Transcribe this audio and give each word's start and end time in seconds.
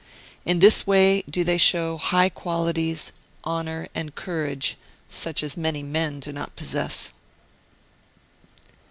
In 0.45 0.57
this 0.57 0.87
way 0.87 1.21
do 1.29 1.43
they 1.43 1.59
show 1.59 1.95
high 1.99 2.29
qualities, 2.29 3.11
honour, 3.45 3.87
and 3.93 4.15
courage 4.15 4.75
such 5.09 5.43
as 5.43 5.55
many 5.55 5.83
men 5.83 6.19
do 6.19 6.31
not 6.31 6.55
possess. 6.55 7.13